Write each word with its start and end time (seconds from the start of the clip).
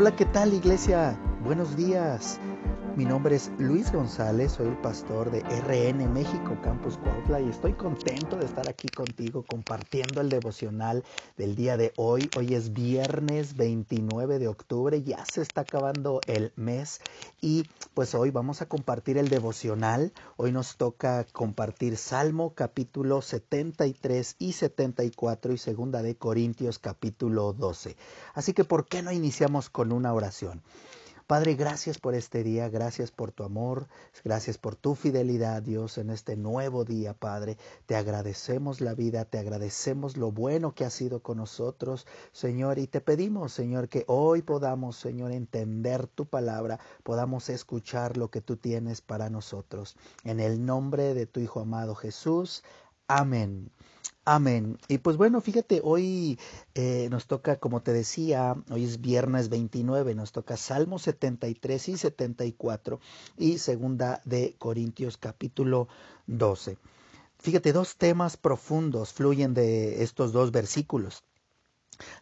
Hola, 0.00 0.16
¿qué 0.16 0.24
tal 0.24 0.54
iglesia? 0.54 1.14
Buenos 1.44 1.76
días. 1.76 2.40
Mi 3.00 3.06
nombre 3.06 3.34
es 3.34 3.50
Luis 3.56 3.90
González, 3.90 4.52
soy 4.52 4.68
el 4.68 4.76
pastor 4.76 5.30
de 5.30 5.40
RN 5.40 6.12
México 6.12 6.58
Campus 6.62 6.98
Cuautla 6.98 7.40
y 7.40 7.48
estoy 7.48 7.72
contento 7.72 8.36
de 8.36 8.44
estar 8.44 8.68
aquí 8.68 8.88
contigo 8.88 9.42
compartiendo 9.42 10.20
el 10.20 10.28
devocional 10.28 11.02
del 11.38 11.56
día 11.56 11.78
de 11.78 11.94
hoy. 11.96 12.28
Hoy 12.36 12.52
es 12.52 12.74
viernes 12.74 13.56
29 13.56 14.38
de 14.38 14.48
octubre, 14.48 15.02
ya 15.02 15.24
se 15.24 15.40
está 15.40 15.62
acabando 15.62 16.20
el 16.26 16.52
mes 16.56 17.00
y 17.40 17.64
pues 17.94 18.14
hoy 18.14 18.30
vamos 18.32 18.60
a 18.60 18.66
compartir 18.66 19.16
el 19.16 19.30
devocional. 19.30 20.12
Hoy 20.36 20.52
nos 20.52 20.76
toca 20.76 21.24
compartir 21.32 21.96
Salmo 21.96 22.52
capítulo 22.52 23.22
73 23.22 24.36
y 24.38 24.52
74 24.52 25.54
y 25.54 25.56
segunda 25.56 26.02
de 26.02 26.16
Corintios 26.16 26.78
capítulo 26.78 27.54
12. 27.54 27.96
Así 28.34 28.52
que 28.52 28.64
¿por 28.64 28.84
qué 28.84 29.00
no 29.00 29.10
iniciamos 29.10 29.70
con 29.70 29.90
una 29.90 30.12
oración? 30.12 30.60
Padre, 31.30 31.54
gracias 31.54 32.00
por 32.00 32.16
este 32.16 32.42
día, 32.42 32.68
gracias 32.68 33.12
por 33.12 33.30
tu 33.30 33.44
amor, 33.44 33.86
gracias 34.24 34.58
por 34.58 34.74
tu 34.74 34.96
fidelidad, 34.96 35.62
Dios, 35.62 35.96
en 35.96 36.10
este 36.10 36.34
nuevo 36.34 36.84
día, 36.84 37.14
Padre. 37.14 37.56
Te 37.86 37.94
agradecemos 37.94 38.80
la 38.80 38.94
vida, 38.94 39.24
te 39.26 39.38
agradecemos 39.38 40.16
lo 40.16 40.32
bueno 40.32 40.74
que 40.74 40.84
has 40.84 40.92
sido 40.92 41.22
con 41.22 41.36
nosotros, 41.36 42.04
Señor, 42.32 42.80
y 42.80 42.88
te 42.88 43.00
pedimos, 43.00 43.52
Señor, 43.52 43.88
que 43.88 44.02
hoy 44.08 44.42
podamos, 44.42 44.96
Señor, 44.96 45.30
entender 45.30 46.08
tu 46.08 46.26
palabra, 46.26 46.80
podamos 47.04 47.48
escuchar 47.48 48.16
lo 48.16 48.28
que 48.28 48.40
tú 48.40 48.56
tienes 48.56 49.00
para 49.00 49.30
nosotros. 49.30 49.96
En 50.24 50.40
el 50.40 50.66
nombre 50.66 51.14
de 51.14 51.26
tu 51.26 51.38
Hijo 51.38 51.60
amado 51.60 51.94
Jesús. 51.94 52.64
Amén. 53.06 53.70
Amén. 54.24 54.78
Y 54.86 54.98
pues 54.98 55.16
bueno, 55.16 55.40
fíjate, 55.40 55.80
hoy 55.82 56.38
eh, 56.74 57.08
nos 57.10 57.26
toca, 57.26 57.56
como 57.56 57.82
te 57.82 57.92
decía, 57.92 58.54
hoy 58.70 58.84
es 58.84 59.00
viernes 59.00 59.48
29, 59.48 60.14
nos 60.14 60.30
toca 60.30 60.56
Salmo 60.56 60.98
73 60.98 61.88
y 61.88 61.96
74 61.96 63.00
y 63.38 63.58
segunda 63.58 64.20
de 64.24 64.54
Corintios 64.58 65.16
capítulo 65.16 65.88
12. 66.26 66.78
Fíjate, 67.38 67.72
dos 67.72 67.96
temas 67.96 68.36
profundos 68.36 69.12
fluyen 69.12 69.54
de 69.54 70.02
estos 70.02 70.32
dos 70.32 70.52
versículos. 70.52 71.24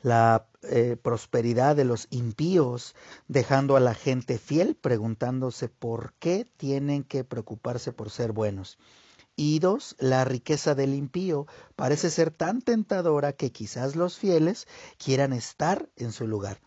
La 0.03 0.47
eh, 0.63 0.97
prosperidad 1.01 1.77
de 1.77 1.85
los 1.85 2.07
impíos, 2.11 2.95
dejando 3.27 3.77
a 3.77 3.81
la 3.81 3.95
gente 3.95 4.39
fiel, 4.39 4.77
preguntándose 4.77 5.69
por 5.69 6.15
qué 6.21 6.47
tienen 6.57 7.05
que 7.05 7.25
preocuparse 7.25 7.93
por 7.93 8.11
ser 8.11 8.33
buenos 8.33 8.79
y 9.39 9.61
dos, 9.61 9.95
la 10.01 10.25
riqueza 10.25 10.75
del 10.75 10.95
impío 10.95 11.47
parece 11.77 12.11
ser 12.11 12.33
tan 12.33 12.61
tentadora 12.61 13.33
que 13.33 13.53
quizás 13.53 13.95
los 13.95 14.19
fieles 14.19 14.67
quieran 14.99 15.33
estar 15.33 15.89
en 15.95 16.11
su 16.11 16.27
lugar. 16.27 16.61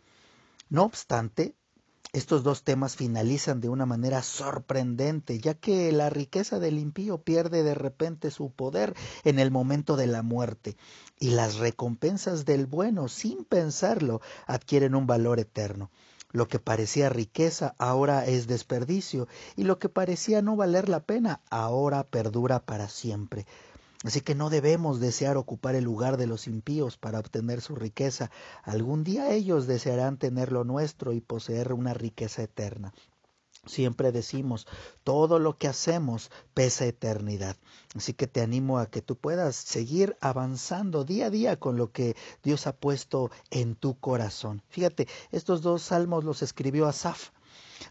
No 0.69 0.83
obstante, 0.83 1.53
estos 2.13 2.43
dos 2.43 2.63
temas 2.63 2.95
finalizan 2.95 3.59
de 3.59 3.67
una 3.67 3.85
manera 3.85 4.23
sorprendente, 4.23 5.39
ya 5.39 5.53
que 5.53 5.91
la 5.91 6.09
riqueza 6.09 6.59
del 6.59 6.79
impío 6.79 7.17
pierde 7.17 7.61
de 7.63 7.75
repente 7.75 8.31
su 8.31 8.51
poder 8.51 8.95
en 9.25 9.39
el 9.39 9.51
momento 9.51 9.97
de 9.97 10.07
la 10.07 10.21
muerte, 10.21 10.77
y 11.19 11.31
las 11.31 11.57
recompensas 11.57 12.45
del 12.45 12.67
bueno, 12.67 13.09
sin 13.09 13.43
pensarlo, 13.43 14.21
adquieren 14.47 14.95
un 14.95 15.07
valor 15.07 15.41
eterno. 15.41 15.91
Lo 16.31 16.47
que 16.47 16.59
parecía 16.59 17.09
riqueza 17.09 17.75
ahora 17.77 18.25
es 18.25 18.47
desperdicio 18.47 19.27
y 19.55 19.63
lo 19.63 19.79
que 19.79 19.89
parecía 19.89 20.41
no 20.41 20.55
valer 20.55 20.89
la 20.89 21.01
pena 21.01 21.41
ahora 21.49 22.03
perdura 22.03 22.59
para 22.59 22.87
siempre. 22.87 23.45
Así 24.03 24.21
que 24.21 24.33
no 24.33 24.49
debemos 24.49 24.99
desear 24.99 25.37
ocupar 25.37 25.75
el 25.75 25.83
lugar 25.83 26.17
de 26.17 26.25
los 26.25 26.47
impíos 26.47 26.97
para 26.97 27.19
obtener 27.19 27.61
su 27.61 27.75
riqueza. 27.75 28.31
Algún 28.63 29.03
día 29.03 29.31
ellos 29.31 29.67
desearán 29.67 30.17
tener 30.17 30.51
lo 30.51 30.63
nuestro 30.63 31.13
y 31.13 31.21
poseer 31.21 31.73
una 31.73 31.93
riqueza 31.93 32.41
eterna. 32.41 32.93
Siempre 33.67 34.11
decimos, 34.11 34.65
todo 35.03 35.37
lo 35.37 35.59
que 35.59 35.67
hacemos 35.67 36.31
pesa 36.55 36.85
eternidad. 36.85 37.57
Así 37.95 38.13
que 38.13 38.25
te 38.25 38.41
animo 38.41 38.79
a 38.79 38.87
que 38.87 39.03
tú 39.03 39.15
puedas 39.15 39.55
seguir 39.55 40.17
avanzando 40.19 41.03
día 41.03 41.27
a 41.27 41.29
día 41.29 41.59
con 41.59 41.77
lo 41.77 41.91
que 41.91 42.15
Dios 42.41 42.65
ha 42.65 42.75
puesto 42.75 43.29
en 43.51 43.75
tu 43.75 43.99
corazón. 43.99 44.63
Fíjate, 44.69 45.07
estos 45.31 45.61
dos 45.61 45.83
salmos 45.83 46.23
los 46.23 46.41
escribió 46.41 46.87
Asaf. 46.87 47.29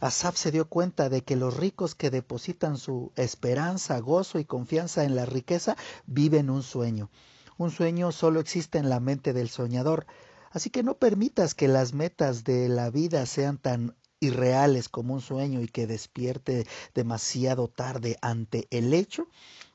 Asaf 0.01 0.37
se 0.37 0.51
dio 0.51 0.69
cuenta 0.69 1.09
de 1.09 1.23
que 1.23 1.37
los 1.37 1.57
ricos 1.57 1.95
que 1.95 2.11
depositan 2.11 2.77
su 2.77 3.13
esperanza, 3.15 4.01
gozo 4.01 4.41
y 4.41 4.45
confianza 4.45 5.05
en 5.05 5.15
la 5.15 5.25
riqueza 5.25 5.77
viven 6.07 6.51
un 6.51 6.65
sueño. 6.65 7.11
Un 7.59 7.71
sueño 7.71 8.11
solo 8.11 8.41
existe 8.41 8.79
en 8.79 8.89
la 8.89 8.99
mente 8.99 9.33
del 9.33 9.51
soñador. 9.51 10.07
Así 10.51 10.71
que 10.71 10.83
no 10.83 10.95
permitas 10.95 11.55
que 11.55 11.69
las 11.69 11.93
metas 11.93 12.43
de 12.43 12.69
la 12.69 12.91
vida 12.91 13.25
sean 13.27 13.57
tan 13.57 13.95
irreales 14.21 14.89
como 14.89 15.15
un 15.15 15.21
sueño 15.21 15.61
y 15.61 15.67
que 15.67 15.87
despierte 15.87 16.67
demasiado 16.95 17.69
tarde 17.69 18.19
ante 18.21 18.69
el 18.71 18.95
hecho 18.95 19.27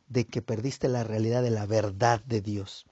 de 0.08 0.26
que 0.26 0.42
perdiste 0.42 0.88
la 0.88 1.04
realidad 1.04 1.42
de 1.42 1.50
la 1.50 1.66
verdad 1.66 2.24
de 2.26 2.42
Dios. 2.42 2.86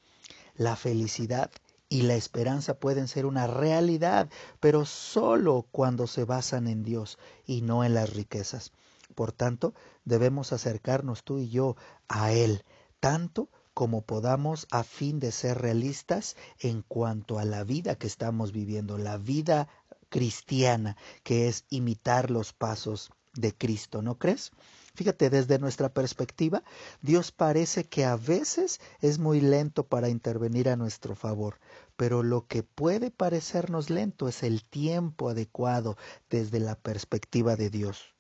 La 0.55 0.75
felicidad 0.75 1.51
y 1.89 2.01
la 2.01 2.15
esperanza 2.15 2.73
pueden 2.73 3.07
ser 3.07 3.27
una 3.27 3.45
realidad, 3.45 4.29
pero 4.59 4.85
solo 4.85 5.67
cuando 5.71 6.07
se 6.07 6.25
basan 6.25 6.67
en 6.67 6.83
Dios 6.83 7.19
y 7.45 7.61
no 7.61 7.83
en 7.83 7.93
las 7.93 8.13
riquezas. 8.13 8.71
Por 9.13 9.31
tanto, 9.31 9.75
debemos 10.05 10.53
acercarnos 10.53 11.23
tú 11.23 11.37
y 11.37 11.49
yo 11.49 11.75
a 12.07 12.31
Él, 12.31 12.63
tanto 12.99 13.49
como 13.73 14.01
podamos 14.01 14.67
a 14.71 14.83
fin 14.83 15.19
de 15.19 15.31
ser 15.31 15.59
realistas 15.59 16.35
en 16.59 16.83
cuanto 16.83 17.39
a 17.39 17.45
la 17.45 17.63
vida 17.63 17.95
que 17.95 18.07
estamos 18.07 18.51
viviendo, 18.51 18.97
la 18.97 19.17
vida 19.17 19.67
cristiana, 20.13 20.95
que 21.23 21.47
es 21.47 21.65
imitar 21.71 22.29
los 22.29 22.53
pasos 22.53 23.09
de 23.33 23.51
Cristo, 23.51 24.03
¿no 24.03 24.19
crees? 24.19 24.51
Fíjate, 24.93 25.31
desde 25.31 25.57
nuestra 25.57 25.91
perspectiva, 25.91 26.63
Dios 27.01 27.31
parece 27.31 27.85
que 27.85 28.05
a 28.05 28.15
veces 28.15 28.79
es 29.01 29.17
muy 29.17 29.41
lento 29.41 29.87
para 29.87 30.09
intervenir 30.09 30.69
a 30.69 30.75
nuestro 30.75 31.15
favor, 31.15 31.59
pero 31.95 32.21
lo 32.21 32.45
que 32.45 32.61
puede 32.61 33.09
parecernos 33.09 33.89
lento 33.89 34.27
es 34.27 34.43
el 34.43 34.63
tiempo 34.63 35.29
adecuado 35.29 35.97
desde 36.29 36.59
la 36.59 36.75
perspectiva 36.75 37.55
de 37.55 37.71
Dios. 37.71 38.13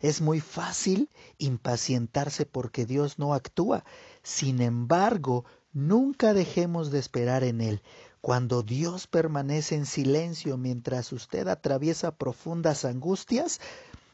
Es 0.00 0.20
muy 0.20 0.38
fácil 0.38 1.10
impacientarse 1.38 2.46
porque 2.46 2.86
Dios 2.86 3.18
no 3.18 3.34
actúa. 3.34 3.84
Sin 4.22 4.62
embargo, 4.62 5.46
nunca 5.72 6.32
dejemos 6.32 6.92
de 6.92 7.00
esperar 7.00 7.42
en 7.42 7.60
Él, 7.60 7.82
cuando 8.20 8.62
Dios 8.62 9.06
permanece 9.06 9.74
en 9.74 9.86
silencio 9.86 10.56
mientras 10.56 11.12
usted 11.12 11.48
atraviesa 11.48 12.16
profundas 12.16 12.84
angustias, 12.84 13.60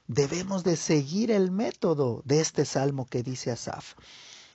debemos 0.07 0.65
de 0.65 0.77
seguir 0.77 1.31
el 1.31 1.51
método 1.51 2.23
de 2.25 2.41
este 2.41 2.65
salmo 2.65 3.07
que 3.07 3.23
dice 3.23 3.51
Asaf. 3.51 3.95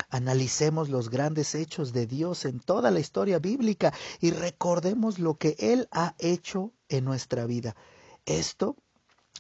Analicemos 0.10 0.90
los 0.90 1.10
grandes 1.10 1.54
hechos 1.56 1.94
de 1.94 2.08
Dios 2.08 2.46
en 2.46 2.60
toda 2.60 2.90
la 2.90 3.00
historia 3.00 3.40
bíblica 3.40 3.94
y 4.20 4.32
recordemos 4.32 5.20
lo 5.20 5.36
que 5.36 5.56
Él 5.60 5.88
ha 5.92 6.16
hecho 6.18 6.72
en 6.88 7.06
nuestra 7.06 7.46
vida. 7.46 7.76
Esto 8.26 8.76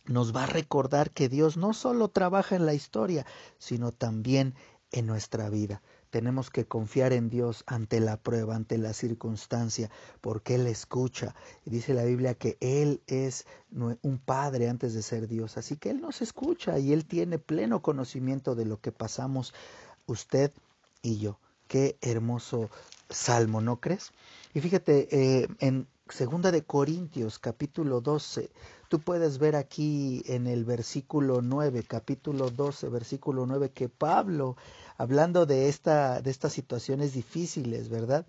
nos 0.06 0.36
va 0.36 0.44
a 0.44 0.48
recordar 0.48 1.12
que 1.12 1.30
Dios 1.30 1.58
no 1.58 1.74
solo 1.74 2.10
trabaja 2.10 2.56
en 2.56 2.66
la 2.66 2.74
historia, 2.74 3.26
sino 3.58 3.92
también 3.92 4.56
en 4.92 5.06
nuestra 5.06 5.50
vida. 5.50 5.82
Tenemos 6.10 6.50
que 6.50 6.66
confiar 6.66 7.14
en 7.14 7.30
Dios 7.30 7.64
ante 7.68 8.00
la 8.00 8.18
prueba, 8.18 8.56
ante 8.56 8.78
la 8.78 8.94
circunstancia, 8.94 9.92
porque 10.22 10.56
Él 10.56 10.68
escucha. 10.68 11.36
Dice 11.66 11.94
la 11.94 12.04
Biblia 12.04 12.34
que 12.34 12.58
Él 12.60 13.02
es 13.08 13.46
un 13.72 14.18
padre 14.18 14.70
antes 14.70 14.94
de 14.94 15.04
ser 15.04 15.28
Dios, 15.28 15.58
así 15.58 15.78
que 15.78 15.92
Él 15.92 16.02
nos 16.02 16.22
escucha 16.22 16.80
y 16.80 16.94
Él 16.94 17.06
tiene 17.06 17.38
pleno 17.38 17.82
conocimiento 17.82 18.56
de 18.56 18.66
lo 18.66 18.82
que 18.82 18.92
pasamos 18.92 19.54
usted 20.08 20.52
y 21.02 21.20
yo. 21.20 21.40
Qué 21.68 21.98
hermoso 22.02 22.70
salmo, 23.10 23.62
¿no 23.62 23.80
crees? 23.80 24.12
Y 24.54 24.62
fíjate, 24.62 25.08
eh, 25.12 25.48
en 25.60 25.88
Segunda 26.10 26.52
de 26.52 26.64
Corintios 26.64 27.38
capítulo 27.38 28.02
12 28.02 28.50
Tú 28.90 29.00
puedes 29.00 29.38
ver 29.38 29.56
aquí 29.56 30.24
en 30.26 30.48
el 30.48 30.66
versículo 30.66 31.44
9, 31.44 31.84
capítulo 31.84 32.50
12, 32.50 32.90
versículo 32.90 33.46
9, 33.46 33.70
que 33.70 33.88
Pablo, 33.88 34.58
hablando 34.98 35.46
de, 35.46 35.70
esta, 35.70 36.22
de 36.22 36.32
estas 36.32 36.54
situaciones 36.54 37.14
difíciles, 37.14 37.90
¿verdad? 37.90 38.26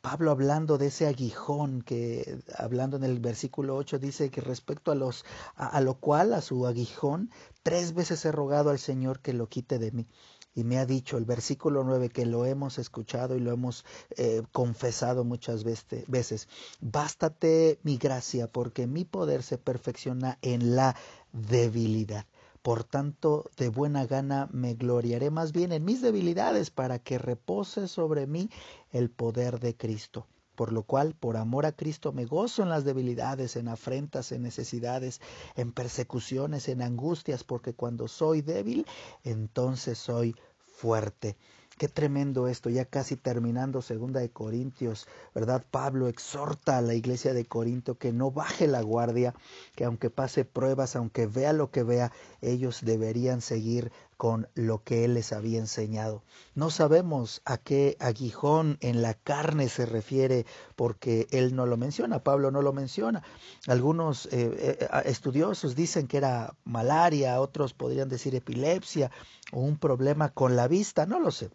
Pablo 0.00 0.30
hablando 0.30 0.78
de 0.78 0.86
ese 0.86 1.06
aguijón 1.06 1.82
que 1.82 2.38
hablando 2.56 2.96
en 2.96 3.04
el 3.04 3.20
versículo 3.20 3.76
8 3.76 3.98
dice 3.98 4.30
que 4.30 4.40
respecto 4.40 4.90
a 4.90 4.94
los 4.94 5.26
a, 5.54 5.78
lo 5.82 5.94
cual 5.94 6.32
a 6.32 6.40
su 6.40 6.66
aguijón 6.66 7.30
tres 7.62 7.92
veces 7.92 8.24
he 8.24 8.32
rogado 8.32 8.70
al 8.70 8.78
Señor 8.78 9.20
que 9.20 9.34
lo 9.34 9.48
quite 9.48 9.78
de 9.78 9.92
mí 9.92 10.06
y 10.54 10.64
me 10.64 10.78
ha 10.78 10.86
dicho 10.86 11.16
el 11.16 11.24
versículo 11.24 11.84
9 11.84 12.10
que 12.10 12.26
lo 12.26 12.44
hemos 12.44 12.78
escuchado 12.78 13.36
y 13.36 13.40
lo 13.40 13.52
hemos 13.52 13.84
eh, 14.16 14.42
confesado 14.52 15.24
muchas 15.24 15.64
veces, 15.64 16.48
bástate 16.80 17.78
mi 17.82 17.96
gracia 17.96 18.46
porque 18.46 18.86
mi 18.86 19.04
poder 19.04 19.42
se 19.42 19.58
perfecciona 19.58 20.38
en 20.42 20.76
la 20.76 20.96
debilidad. 21.32 22.26
Por 22.62 22.84
tanto, 22.84 23.50
de 23.56 23.70
buena 23.70 24.06
gana 24.06 24.48
me 24.52 24.74
gloriaré 24.74 25.30
más 25.30 25.50
bien 25.52 25.72
en 25.72 25.84
mis 25.84 26.00
debilidades 26.00 26.70
para 26.70 27.00
que 27.00 27.18
repose 27.18 27.88
sobre 27.88 28.26
mí 28.28 28.50
el 28.92 29.10
poder 29.10 29.58
de 29.58 29.76
Cristo. 29.76 30.26
Por 30.54 30.72
lo 30.72 30.82
cual, 30.82 31.14
por 31.14 31.36
amor 31.36 31.66
a 31.66 31.72
Cristo, 31.72 32.12
me 32.12 32.26
gozo 32.26 32.62
en 32.62 32.68
las 32.68 32.84
debilidades, 32.84 33.56
en 33.56 33.68
afrentas, 33.68 34.32
en 34.32 34.42
necesidades, 34.42 35.20
en 35.56 35.72
persecuciones, 35.72 36.68
en 36.68 36.82
angustias, 36.82 37.42
porque 37.44 37.74
cuando 37.74 38.08
soy 38.08 38.42
débil, 38.42 38.86
entonces 39.24 39.98
soy 39.98 40.36
fuerte. 40.82 41.36
Qué 41.78 41.88
tremendo 41.88 42.48
esto, 42.48 42.70
ya 42.70 42.84
casi 42.84 43.16
terminando 43.16 43.82
segunda 43.82 44.20
de 44.20 44.30
Corintios, 44.30 45.06
¿verdad? 45.34 45.64
Pablo 45.70 46.08
exhorta 46.08 46.78
a 46.78 46.82
la 46.82 46.94
iglesia 46.94 47.32
de 47.32 47.46
Corinto 47.46 47.96
que 47.96 48.12
no 48.12 48.30
baje 48.30 48.66
la 48.66 48.82
guardia, 48.82 49.34
que 49.74 49.84
aunque 49.84 50.10
pase 50.10 50.44
pruebas, 50.44 50.96
aunque 50.96 51.26
vea 51.26 51.52
lo 51.52 51.70
que 51.70 51.82
vea, 51.82 52.12
ellos 52.40 52.80
deberían 52.82 53.40
seguir 53.40 53.90
con 54.16 54.46
lo 54.54 54.84
que 54.84 55.04
él 55.04 55.14
les 55.14 55.32
había 55.32 55.58
enseñado. 55.58 56.22
No 56.54 56.70
sabemos 56.70 57.42
a 57.44 57.58
qué 57.58 57.96
aguijón 57.98 58.78
en 58.80 59.02
la 59.02 59.14
carne 59.14 59.68
se 59.68 59.84
refiere 59.84 60.46
porque 60.76 61.26
él 61.32 61.56
no 61.56 61.66
lo 61.66 61.76
menciona, 61.76 62.22
Pablo 62.22 62.52
no 62.52 62.62
lo 62.62 62.72
menciona. 62.72 63.24
Algunos 63.66 64.26
eh, 64.26 64.78
eh, 64.80 64.88
estudiosos 65.06 65.74
dicen 65.74 66.06
que 66.06 66.18
era 66.18 66.54
malaria, 66.64 67.40
otros 67.40 67.74
podrían 67.74 68.08
decir 68.08 68.36
epilepsia 68.36 69.10
o 69.50 69.60
un 69.60 69.76
problema 69.76 70.28
con 70.28 70.54
la 70.54 70.68
vista, 70.68 71.06
no 71.06 71.18
lo 71.18 71.32
sé. 71.32 71.50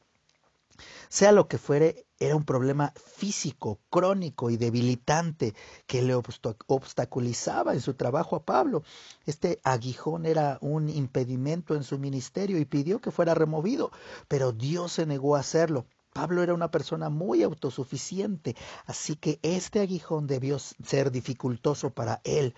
Sea 1.10 1.32
lo 1.32 1.48
que 1.48 1.58
fuere, 1.58 2.06
era 2.20 2.36
un 2.36 2.44
problema 2.44 2.94
físico, 2.96 3.80
crónico 3.90 4.50
y 4.50 4.58
debilitante 4.58 5.54
que 5.86 6.02
le 6.02 6.16
obstaculizaba 6.16 7.74
en 7.74 7.82
su 7.82 7.94
trabajo 7.94 8.36
a 8.36 8.44
Pablo. 8.44 8.84
Este 9.26 9.60
aguijón 9.64 10.26
era 10.26 10.58
un 10.62 10.90
impedimento 10.90 11.76
en 11.76 11.84
su 11.84 12.00
ministerio 12.00 12.58
y 12.58 12.66
pidió 12.66 13.00
que 13.00 13.12
fuera 13.12 13.36
removido, 13.36 13.92
pero 14.28 14.52
Dios 14.52 14.94
se 14.94 15.06
negó 15.06 15.36
a 15.36 15.42
hacerlo. 15.42 15.86
Pablo 16.14 16.42
era 16.42 16.56
una 16.56 16.72
persona 16.72 17.10
muy 17.10 17.44
autosuficiente, 17.44 18.56
así 18.88 19.16
que 19.16 19.40
este 19.44 19.82
aguijón 19.82 20.26
debió 20.26 20.58
ser 20.58 21.12
dificultoso 21.12 21.92
para 21.92 22.22
él. 22.24 22.56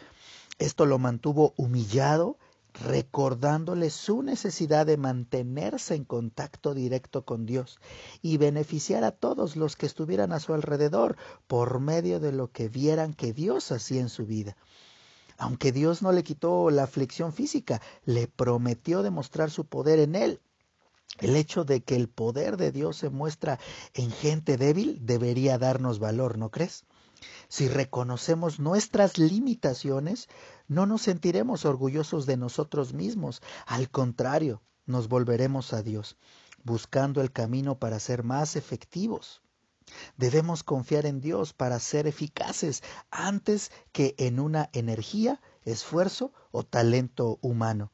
Esto 0.59 0.85
lo 0.85 0.97
mantuvo 0.97 1.53
humillado, 1.57 2.37
recordándole 2.73 3.89
su 3.89 4.21
necesidad 4.23 4.85
de 4.85 4.97
mantenerse 4.97 5.95
en 5.95 6.05
contacto 6.05 6.73
directo 6.73 7.25
con 7.25 7.45
Dios 7.45 7.79
y 8.21 8.37
beneficiar 8.37 9.03
a 9.03 9.11
todos 9.11 9.55
los 9.55 9.75
que 9.75 9.85
estuvieran 9.85 10.31
a 10.31 10.39
su 10.39 10.53
alrededor 10.53 11.17
por 11.47 11.79
medio 11.79 12.19
de 12.19 12.31
lo 12.31 12.51
que 12.51 12.69
vieran 12.69 13.13
que 13.13 13.33
Dios 13.33 13.71
hacía 13.71 14.01
en 14.01 14.09
su 14.09 14.25
vida. 14.25 14.55
Aunque 15.37 15.71
Dios 15.71 16.01
no 16.01 16.11
le 16.11 16.23
quitó 16.23 16.69
la 16.69 16.83
aflicción 16.83 17.33
física, 17.33 17.81
le 18.05 18.27
prometió 18.27 19.03
demostrar 19.03 19.49
su 19.49 19.65
poder 19.65 19.99
en 19.99 20.15
él. 20.15 20.41
El 21.19 21.35
hecho 21.35 21.63
de 21.63 21.81
que 21.81 21.95
el 21.95 22.07
poder 22.07 22.57
de 22.57 22.71
Dios 22.71 22.97
se 22.97 23.09
muestra 23.09 23.59
en 23.93 24.11
gente 24.11 24.57
débil 24.57 24.99
debería 25.01 25.57
darnos 25.57 25.99
valor, 25.99 26.37
¿no 26.37 26.51
crees? 26.51 26.85
Si 27.47 27.67
reconocemos 27.67 28.59
nuestras 28.59 29.17
limitaciones, 29.17 30.29
no 30.69 30.85
nos 30.85 31.01
sentiremos 31.01 31.65
orgullosos 31.65 32.25
de 32.25 32.37
nosotros 32.37 32.93
mismos. 32.93 33.41
Al 33.65 33.89
contrario, 33.89 34.61
nos 34.85 35.09
volveremos 35.09 35.73
a 35.73 35.83
Dios, 35.83 36.15
buscando 36.63 37.21
el 37.21 37.31
camino 37.33 37.77
para 37.77 37.99
ser 37.99 38.23
más 38.23 38.55
efectivos. 38.55 39.41
Debemos 40.15 40.63
confiar 40.63 41.07
en 41.07 41.19
Dios 41.19 41.53
para 41.53 41.79
ser 41.79 42.05
eficaces 42.05 42.83
antes 43.09 43.71
que 43.91 44.13
en 44.19 44.39
una 44.39 44.69
energía, 44.71 45.41
esfuerzo 45.63 46.31
o 46.51 46.63
talento 46.63 47.39
humano. 47.41 47.91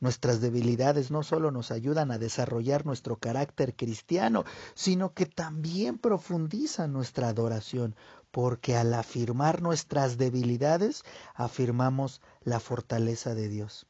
Nuestras 0.00 0.40
debilidades 0.40 1.10
no 1.10 1.22
solo 1.22 1.50
nos 1.50 1.70
ayudan 1.70 2.10
a 2.10 2.18
desarrollar 2.18 2.84
nuestro 2.84 3.16
carácter 3.16 3.74
cristiano, 3.74 4.44
sino 4.74 5.14
que 5.14 5.26
también 5.26 5.98
profundizan 5.98 6.92
nuestra 6.92 7.28
adoración, 7.28 7.94
porque 8.30 8.76
al 8.76 8.92
afirmar 8.92 9.62
nuestras 9.62 10.18
debilidades, 10.18 11.04
afirmamos 11.34 12.20
la 12.42 12.58
fortaleza 12.58 13.34
de 13.34 13.48
Dios. 13.48 13.86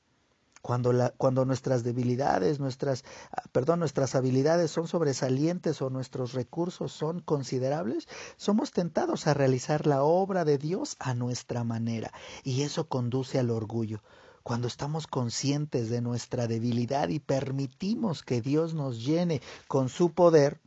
Cuando, 0.61 0.93
cuando, 1.19 1.45
nuestras 1.45 1.83
debilidades, 1.83 2.59
nuestras, 2.61 3.05
perdón, 3.53 3.81
nuestras 3.81 4.15
habilidades 4.15 4.71
son 4.71 4.89
sobresalientes 4.89 5.83
o 5.83 5.91
nuestros 5.91 6.33
recursos 6.33 6.93
son 6.93 7.21
considerables, 7.21 8.09
somos 8.37 8.71
tentados 8.73 9.27
a 9.27 9.35
realizar 9.35 9.87
la 9.87 10.03
obra 10.03 10.45
de 10.47 10.57
Dios 10.57 10.97
a 11.01 11.13
nuestra 11.13 11.65
manera 11.65 12.13
y 12.45 12.63
eso 12.63 12.89
conduce 12.89 13.39
al 13.39 13.51
orgullo 13.51 14.03
cuando 14.45 14.69
estamos 14.69 15.07
conscientes 15.07 15.89
de 15.89 16.03
nuestra 16.03 16.47
debilidad 16.47 17.09
y 17.09 17.19
permitimos 17.19 18.23
que 18.23 18.43
Dios 18.43 18.75
nos 18.75 19.03
llene 19.03 19.41
con 19.67 19.89
su 19.89 20.13
poder, 20.13 20.61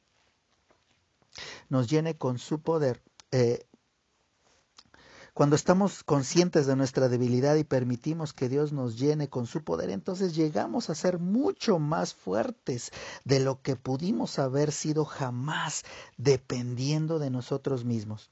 nos 1.69 1.87
llene 1.87 2.17
con 2.17 2.39
su 2.39 2.59
poder, 2.59 3.03
eh, 3.31 3.67
cuando 5.35 5.55
estamos 5.55 6.03
conscientes 6.03 6.65
de 6.65 6.75
nuestra 6.75 7.07
debilidad 7.07 7.55
y 7.57 7.63
permitimos 7.63 8.33
que 8.33 8.49
Dios 8.49 8.73
nos 8.73 8.97
llene 8.97 9.29
con 9.29 9.45
su 9.45 9.63
poder, 9.63 9.91
entonces 9.91 10.35
llegamos 10.35 10.89
a 10.89 10.95
ser 10.95 11.19
mucho 11.19 11.77
más 11.77 12.15
fuertes 12.15 12.91
de 13.25 13.39
lo 13.41 13.61
que 13.61 13.75
pudimos 13.75 14.39
haber 14.39 14.71
sido 14.71 15.05
jamás 15.05 15.83
dependiendo 16.17 17.19
de 17.19 17.29
nosotros 17.29 17.85
mismos. 17.85 18.31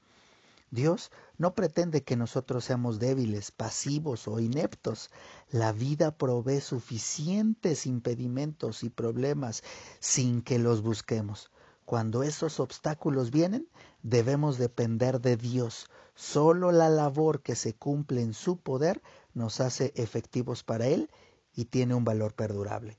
Dios 0.70 1.10
no 1.38 1.54
pretende 1.54 2.02
que 2.02 2.16
nosotros 2.16 2.64
seamos 2.64 2.98
débiles, 2.98 3.50
pasivos 3.50 4.26
o 4.26 4.40
ineptos. 4.40 5.10
La 5.50 5.72
vida 5.72 6.16
provee 6.16 6.60
suficientes 6.60 7.86
impedimentos 7.86 8.82
y 8.82 8.90
problemas 8.90 9.62
sin 10.00 10.42
que 10.42 10.58
los 10.58 10.82
busquemos. 10.82 11.50
Cuando 11.84 12.24
esos 12.24 12.58
obstáculos 12.58 13.30
vienen, 13.30 13.68
debemos 14.02 14.58
depender 14.58 15.20
de 15.20 15.36
Dios. 15.36 15.88
Solo 16.16 16.72
la 16.72 16.88
labor 16.88 17.42
que 17.42 17.54
se 17.54 17.74
cumple 17.74 18.22
en 18.22 18.34
su 18.34 18.56
poder 18.56 19.02
nos 19.34 19.60
hace 19.60 19.92
efectivos 19.94 20.64
para 20.64 20.86
Él 20.88 21.10
y 21.54 21.66
tiene 21.66 21.94
un 21.94 22.04
valor 22.04 22.34
perdurable. 22.34 22.98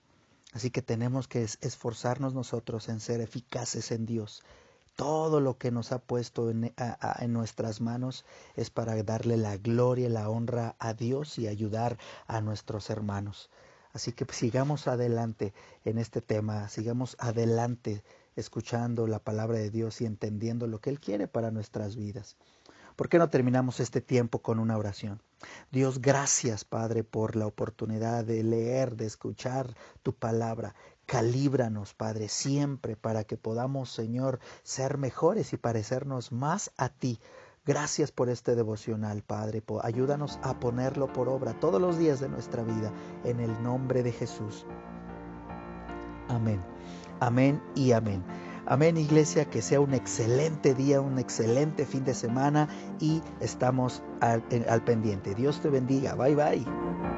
Así 0.54 0.72
que 0.72 0.82
tenemos 0.82 1.28
que 1.28 1.44
esforzarnos 1.44 2.34
nosotros 2.34 2.88
en 2.88 3.02
ser 3.02 3.20
eficaces 3.20 3.92
en 3.92 4.06
Dios, 4.06 4.44
todo 4.98 5.40
lo 5.40 5.60
que 5.60 5.70
nos 5.72 5.92
ha 5.92 6.00
puesto 6.00 6.50
en, 6.50 6.74
nuestras 7.30 7.82
manos 7.82 8.26
es 8.56 8.72
para 8.72 9.02
darle 9.04 9.38
la 9.38 9.56
gloria 9.56 10.08
y 10.08 10.12
la 10.12 10.28
honra 10.28 10.76
a 10.80 10.96
Dios 10.96 11.38
y 11.38 11.48
ayudar 11.48 11.98
a 12.26 12.42
nuestros 12.42 12.90
hermanos. 12.90 13.50
Así 13.94 14.12
que 14.12 14.26
sigamos 14.34 14.88
adelante 14.88 15.54
en 15.86 16.00
este 16.00 16.20
tema, 16.20 16.68
sigamos 16.68 17.16
adelante 17.20 18.04
escuchando 18.36 19.06
la 19.06 19.20
palabra 19.20 19.60
de 19.60 19.70
Dios 19.70 20.02
y 20.02 20.06
entendiendo 20.06 20.66
lo 20.66 20.82
que 20.82 20.90
Él 20.90 21.00
quiere 21.00 21.28
para 21.28 21.52
nuestras 21.52 21.96
vidas. 21.96 22.36
¿Por 22.96 23.08
qué 23.08 23.20
no 23.20 23.30
terminamos 23.30 23.80
este 23.80 24.02
tiempo 24.02 24.40
con 24.42 24.58
una 24.58 24.78
oración? 24.78 25.22
Dios, 25.72 26.02
gracias 26.02 26.66
Padre 26.66 27.04
por 27.04 27.36
la 27.36 27.46
oportunidad 27.46 28.26
de 28.26 28.42
leer, 28.42 28.96
de 28.96 29.06
escuchar 29.06 29.76
tu 30.02 30.14
palabra. 30.14 30.74
Calíbranos, 31.08 31.94
Padre, 31.94 32.28
siempre 32.28 32.98
para 32.98 33.24
que 33.24 33.38
podamos, 33.38 33.90
Señor, 33.90 34.40
ser 34.64 34.98
mejores 34.98 35.54
y 35.54 35.58
parecernos 35.58 36.34
más 36.34 36.72
a 36.78 36.90
ti. 36.90 37.20
Gracias 37.66 38.12
por 38.12 38.30
este 38.30 38.56
devocional, 38.56 39.24
Padre. 39.24 39.64
Ayúdanos 39.84 40.38
a 40.44 40.60
ponerlo 40.60 41.12
por 41.12 41.30
obra 41.30 41.58
todos 41.60 41.82
los 41.82 41.98
días 41.98 42.20
de 42.20 42.28
nuestra 42.28 42.62
vida, 42.62 42.92
en 43.24 43.40
el 43.40 43.64
nombre 43.64 44.04
de 44.04 44.12
Jesús. 44.12 44.66
Amén. 46.28 46.62
Amén 47.22 47.64
y 47.74 47.94
amén. 47.94 48.24
Amén, 48.66 48.98
iglesia, 48.98 49.50
que 49.50 49.62
sea 49.62 49.80
un 49.80 49.94
excelente 49.94 50.74
día, 50.74 51.00
un 51.00 51.20
excelente 51.20 51.86
fin 51.86 52.04
de 52.04 52.14
semana 52.14 52.68
y 53.00 53.22
estamos 53.40 54.04
al, 54.20 54.44
al 54.68 54.84
pendiente. 54.84 55.36
Dios 55.36 55.62
te 55.62 55.70
bendiga. 55.70 56.16
Bye 56.16 56.36
bye. 56.36 57.17